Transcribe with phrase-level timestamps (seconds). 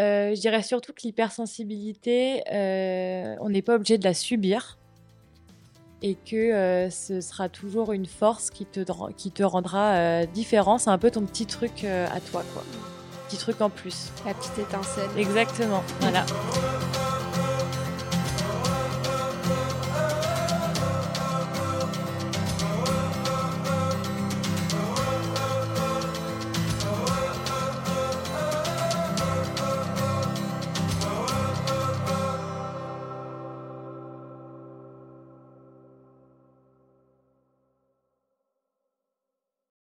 [0.00, 4.78] Euh, je dirais surtout que l'hypersensibilité, euh, on n'est pas obligé de la subir
[6.02, 8.80] et que euh, ce sera toujours une force qui te,
[9.12, 10.78] qui te rendra euh, différent.
[10.78, 12.64] C'est un peu ton petit truc euh, à toi, quoi.
[13.28, 14.10] Petit truc en plus.
[14.24, 15.10] La petite étincelle.
[15.18, 16.24] Exactement, voilà.